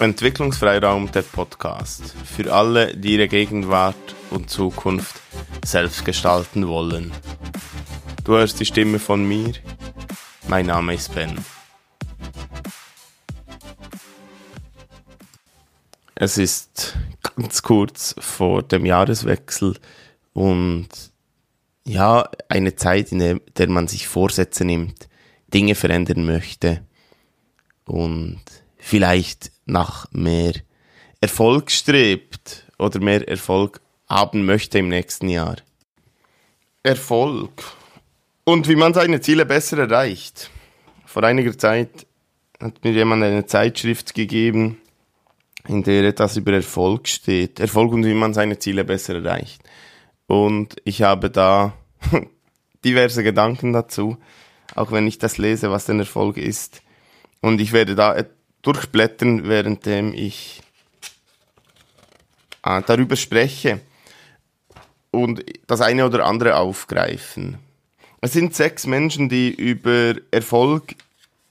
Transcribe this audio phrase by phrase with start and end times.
[0.00, 2.14] Entwicklungsfreiraum der Podcast.
[2.24, 5.20] Für alle, die ihre Gegenwart und Zukunft
[5.62, 7.12] selbst gestalten wollen.
[8.24, 9.52] Du hörst die Stimme von mir.
[10.48, 11.44] Mein Name ist Ben.
[16.14, 16.96] Es ist
[17.36, 19.76] ganz kurz vor dem Jahreswechsel
[20.32, 20.88] und
[21.84, 25.10] ja, eine Zeit, in der man sich Vorsätze nimmt,
[25.52, 26.86] Dinge verändern möchte
[27.84, 28.40] und
[28.78, 30.54] vielleicht nach mehr
[31.20, 35.56] Erfolg strebt oder mehr Erfolg haben möchte im nächsten Jahr.
[36.82, 37.62] Erfolg
[38.44, 40.50] und wie man seine Ziele besser erreicht.
[41.04, 42.06] Vor einiger Zeit
[42.60, 44.78] hat mir jemand eine Zeitschrift gegeben,
[45.68, 47.60] in der etwas über Erfolg steht.
[47.60, 49.62] Erfolg und wie man seine Ziele besser erreicht.
[50.26, 51.74] Und ich habe da
[52.84, 54.16] diverse Gedanken dazu,
[54.74, 56.82] auch wenn ich das lese, was denn Erfolg ist.
[57.40, 58.24] Und ich werde da
[58.62, 60.62] durchblättern, währenddem ich
[62.64, 63.80] äh, darüber spreche
[65.10, 67.58] und das eine oder andere aufgreifen.
[68.20, 70.94] Es sind sechs Menschen, die über Erfolg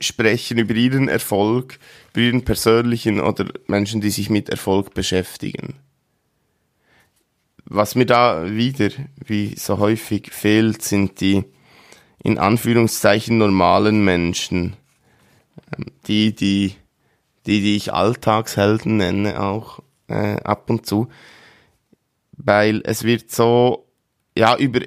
[0.00, 1.78] sprechen, über ihren Erfolg,
[2.12, 5.74] über ihren persönlichen oder Menschen, die sich mit Erfolg beschäftigen.
[7.64, 8.90] Was mir da wieder,
[9.24, 11.44] wie so häufig fehlt, sind die
[12.22, 14.76] in Anführungszeichen normalen Menschen.
[15.76, 16.74] Ähm, die, die
[17.46, 21.08] die, die ich Alltagshelden nenne, auch äh, ab und zu,
[22.36, 23.86] weil es wird so,
[24.36, 24.80] ja, über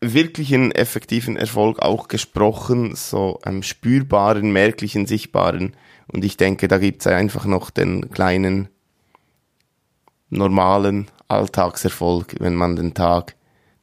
[0.00, 5.76] wirklichen effektiven Erfolg auch gesprochen, so einem spürbaren, merklichen, sichtbaren.
[6.08, 8.68] Und ich denke, da gibt's einfach noch den kleinen,
[10.30, 13.36] normalen Alltagserfolg, wenn man den Tag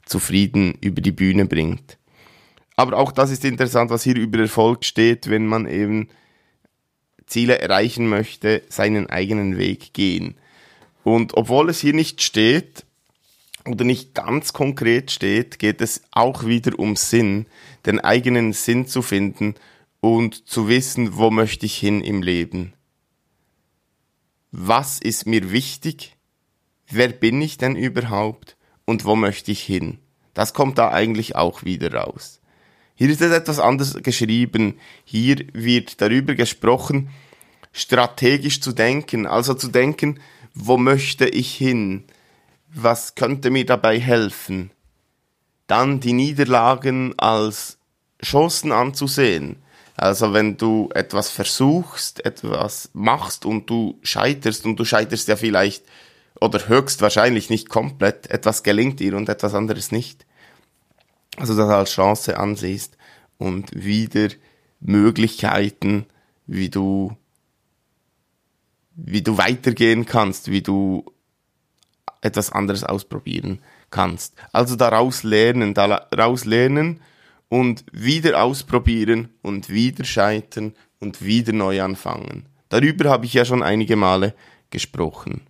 [0.04, 1.98] zufrieden über die Bühne bringt.
[2.76, 6.08] Aber auch das ist interessant, was hier über Erfolg steht, wenn man eben
[7.28, 10.36] Ziele erreichen möchte, seinen eigenen Weg gehen.
[11.04, 12.84] Und obwohl es hier nicht steht
[13.66, 17.46] oder nicht ganz konkret steht, geht es auch wieder um Sinn,
[17.86, 19.54] den eigenen Sinn zu finden
[20.00, 22.72] und zu wissen, wo möchte ich hin im Leben.
[24.50, 26.16] Was ist mir wichtig?
[26.90, 28.56] Wer bin ich denn überhaupt?
[28.86, 29.98] Und wo möchte ich hin?
[30.32, 32.37] Das kommt da eigentlich auch wieder raus.
[32.98, 34.80] Hier ist es etwas anders geschrieben.
[35.04, 37.10] Hier wird darüber gesprochen,
[37.72, 40.18] strategisch zu denken, also zu denken,
[40.52, 42.02] wo möchte ich hin?
[42.74, 44.72] Was könnte mir dabei helfen?
[45.68, 47.78] Dann die Niederlagen als
[48.20, 49.62] Chancen anzusehen.
[49.94, 55.84] Also wenn du etwas versuchst, etwas machst und du scheiterst und du scheiterst ja vielleicht
[56.40, 60.26] oder höchstwahrscheinlich nicht komplett, etwas gelingt dir und etwas anderes nicht
[61.38, 62.96] also das als Chance ansiehst
[63.38, 64.28] und wieder
[64.80, 66.06] Möglichkeiten,
[66.46, 67.16] wie du,
[68.94, 71.04] wie du weitergehen kannst, wie du
[72.20, 73.60] etwas anderes ausprobieren
[73.90, 74.34] kannst.
[74.52, 77.00] Also daraus lernen, daraus lernen
[77.48, 82.46] und wieder ausprobieren und wieder scheitern und wieder neu anfangen.
[82.68, 84.34] Darüber habe ich ja schon einige Male
[84.70, 85.42] gesprochen.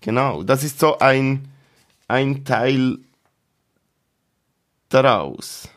[0.00, 1.48] Genau, das ist so ein,
[2.08, 2.98] ein Teil
[4.94, 5.68] daraus.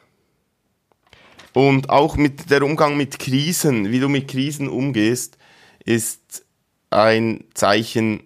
[1.54, 5.38] Und auch mit der Umgang mit Krisen, wie du mit Krisen umgehst,
[5.84, 6.46] ist
[6.90, 8.24] ein Zeichen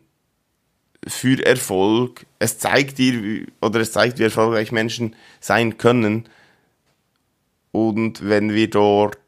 [1.05, 2.25] für Erfolg.
[2.39, 6.27] Es zeigt dir, oder es zeigt, wie erfolgreich Menschen sein können.
[7.71, 9.19] Und wenn wir dort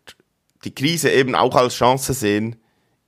[0.64, 2.56] die Krise eben auch als Chance sehen,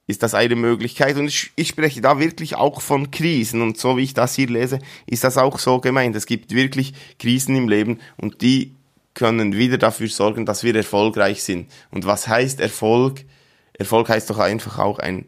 [0.08, 1.18] ist das eine Möglichkeit.
[1.18, 3.62] Und ich, ich, spreche da wirklich auch von Krisen.
[3.62, 6.16] Und so wie ich das hier lese, ist das auch so gemeint.
[6.16, 8.76] Es gibt wirklich Krisen im Leben und die
[9.14, 11.72] können wieder dafür sorgen, dass wir erfolgreich sind.
[11.91, 13.26] Und was heißt Erfolg?
[13.73, 15.26] Erfolg heißt doch einfach auch ein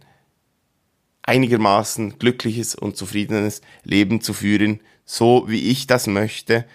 [1.23, 6.65] einigermaßen glückliches und zufriedenes Leben zu führen, so wie ich das möchte,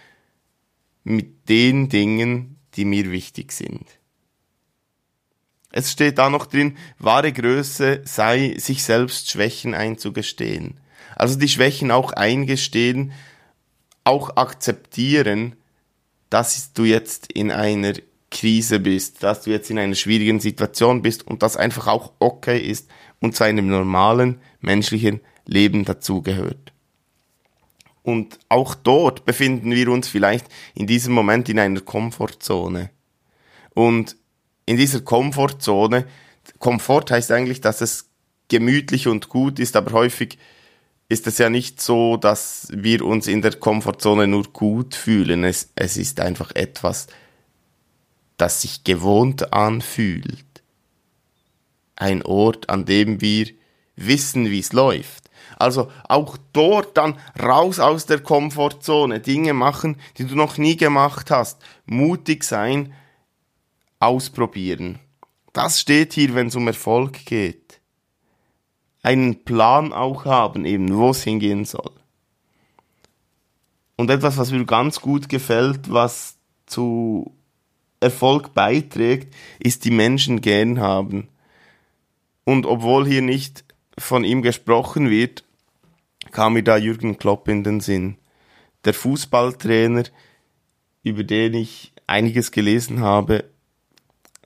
[1.04, 3.99] mit den Dingen, die mir wichtig sind.
[5.72, 10.78] Es steht da noch drin, wahre Größe sei, sich selbst Schwächen einzugestehen.
[11.16, 13.12] Also die Schwächen auch eingestehen,
[14.04, 15.56] auch akzeptieren,
[16.28, 17.94] dass du jetzt in einer
[18.30, 22.58] Krise bist, dass du jetzt in einer schwierigen Situation bist und das einfach auch okay
[22.58, 22.88] ist
[23.20, 26.72] und zu einem normalen menschlichen Leben dazugehört.
[28.02, 32.90] Und auch dort befinden wir uns vielleicht in diesem Moment in einer Komfortzone.
[33.74, 34.16] Und
[34.66, 36.06] in dieser Komfortzone.
[36.58, 38.08] Komfort heißt eigentlich, dass es
[38.48, 40.38] gemütlich und gut ist, aber häufig
[41.08, 45.44] ist es ja nicht so, dass wir uns in der Komfortzone nur gut fühlen.
[45.44, 47.08] Es, es ist einfach etwas,
[48.36, 50.44] das sich gewohnt anfühlt.
[51.96, 53.48] ein Ort, an dem wir
[53.94, 55.30] wissen, wie es läuft.
[55.58, 61.30] Also auch dort dann raus aus der Komfortzone, Dinge machen, die du noch nie gemacht
[61.30, 62.94] hast, mutig sein,
[64.00, 64.98] ausprobieren.
[65.52, 67.80] Das steht hier, wenn es um Erfolg geht.
[69.02, 71.92] Einen Plan auch haben, eben wo es hingehen soll.
[73.96, 76.36] Und etwas, was mir ganz gut gefällt, was
[76.66, 77.34] zu
[78.00, 81.28] Erfolg beiträgt, ist die Menschen gern haben.
[82.44, 83.64] Und obwohl hier nicht
[83.98, 85.44] von ihm gesprochen wird,
[86.30, 88.16] kam mir da Jürgen Klopp in den Sinn.
[88.84, 90.04] Der Fußballtrainer,
[91.02, 93.44] über den ich einiges gelesen habe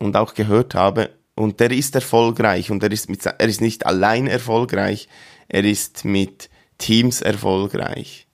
[0.05, 3.87] und auch gehört habe, und der ist erfolgreich und er ist, mit, er ist nicht
[3.87, 5.09] allein erfolgreich,
[5.49, 6.49] er ist mit
[6.79, 8.29] Teams erfolgreich.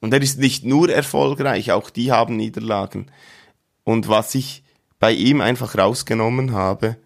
[0.00, 3.06] Und er ist nicht nur erfolgreich, auch die haben Niederlagen.
[3.84, 4.64] Und was ich
[4.98, 6.96] bei ihm einfach rausgenommen habe,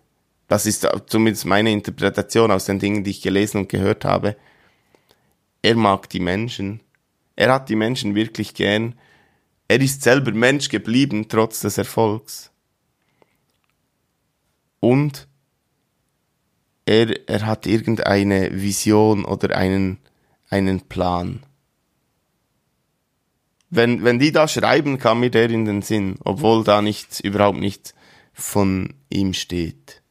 [0.48, 4.36] das ist zumindest meine Interpretation aus den Dingen, die ich gelesen und gehört habe,
[5.62, 6.80] er mag die Menschen.
[7.36, 8.94] Er hat die Menschen wirklich gern.
[9.66, 12.53] Er ist selber Mensch geblieben, trotz des Erfolgs.
[14.84, 15.28] Und
[16.84, 19.96] er, er hat irgendeine Vision oder einen,
[20.50, 21.42] einen Plan.
[23.70, 27.60] Wenn, wenn die da schreiben, kam mir der in den Sinn, obwohl da nichts, überhaupt
[27.60, 27.94] nichts
[28.34, 30.02] von ihm steht.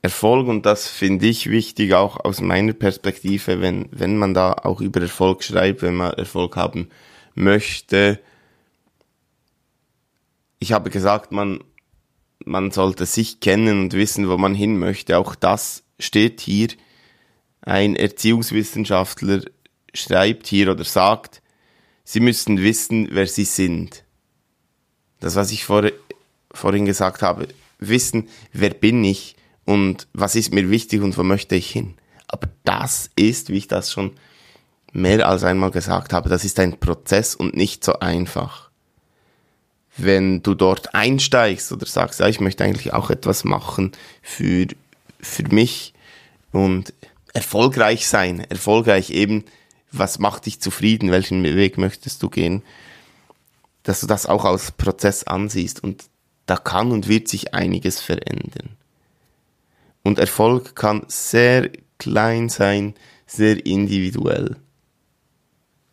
[0.00, 4.80] Erfolg, und das finde ich wichtig, auch aus meiner Perspektive, wenn, wenn man da auch
[4.80, 6.88] über Erfolg schreibt, wenn man Erfolg haben
[7.34, 8.20] möchte.
[10.60, 11.64] Ich habe gesagt, man,
[12.44, 15.18] man sollte sich kennen und wissen, wo man hin möchte.
[15.18, 16.68] Auch das steht hier.
[17.60, 19.42] Ein Erziehungswissenschaftler
[19.94, 21.42] schreibt hier oder sagt,
[22.04, 24.04] sie müssen wissen, wer sie sind.
[25.20, 25.90] Das, was ich vor,
[26.52, 27.48] vorhin gesagt habe,
[27.78, 31.94] wissen, wer bin ich, und was ist mir wichtig und wo möchte ich hin.
[32.28, 34.12] Aber das ist, wie ich das schon
[34.92, 38.70] mehr als einmal gesagt habe, das ist ein Prozess und nicht so einfach.
[39.96, 43.92] Wenn du dort einsteigst oder sagst, ja, ich möchte eigentlich auch etwas machen
[44.22, 44.66] für,
[45.20, 45.92] für mich
[46.50, 46.94] und
[47.34, 49.44] erfolgreich sein, erfolgreich eben,
[49.90, 52.62] was macht dich zufrieden, welchen Weg möchtest du gehen,
[53.82, 56.04] dass du das auch als Prozess ansiehst und
[56.46, 58.76] da kann und wird sich einiges verändern.
[60.02, 62.94] Und Erfolg kann sehr klein sein,
[63.26, 64.56] sehr individuell.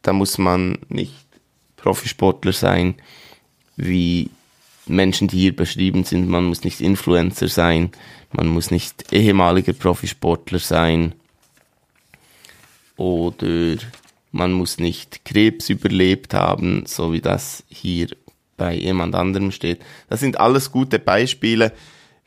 [0.02, 1.14] Da muss man nicht
[1.76, 2.96] Profisportler sein,
[3.80, 4.30] wie
[4.86, 6.28] Menschen, die hier beschrieben sind.
[6.28, 7.92] Man muss nicht Influencer sein,
[8.32, 11.14] man muss nicht ehemaliger Profisportler sein
[12.98, 13.78] oder
[14.32, 18.10] man muss nicht Krebs überlebt haben, so wie das hier
[18.58, 19.82] bei jemand anderem steht.
[20.10, 21.72] Das sind alles gute Beispiele,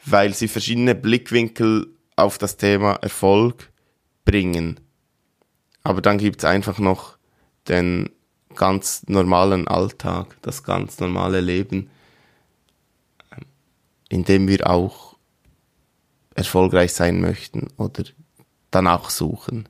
[0.04, 3.70] weil sie verschiedene Blickwinkel auf das Thema Erfolg
[4.24, 4.80] bringen.
[5.84, 7.16] Aber dann gibt's einfach noch
[7.68, 8.10] den
[8.54, 11.90] ganz normalen Alltag, das ganz normale Leben,
[14.08, 15.16] in dem wir auch
[16.34, 18.04] erfolgreich sein möchten oder
[18.70, 19.68] danach suchen.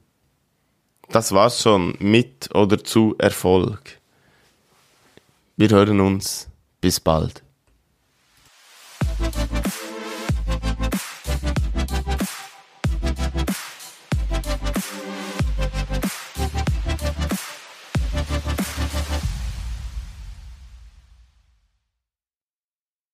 [1.09, 4.01] Das war's schon mit oder zu Erfolg.
[5.57, 6.49] Wir hören uns.
[6.81, 7.45] Bis bald.